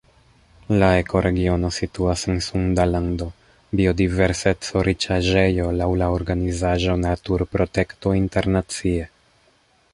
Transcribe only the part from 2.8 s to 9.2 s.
Lando, biodiverseco-riĉaĵejo laŭ la organizaĵo Naturprotekto Internacie.